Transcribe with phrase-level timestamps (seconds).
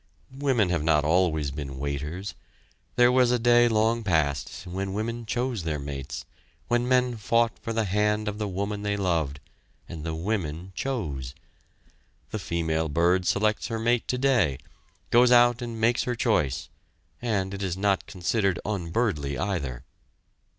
[0.35, 2.33] Women have not always been "waiters."
[2.95, 6.25] There was a day long past, when women chose their mates,
[6.67, 9.39] when men fought for the hand of the woman they loved,
[9.87, 11.35] and the women chose.
[12.31, 14.57] The female bird selects her mate today,
[15.11, 16.69] goes out and makes her choice,
[17.21, 19.83] and, it is not considered unbirdly either.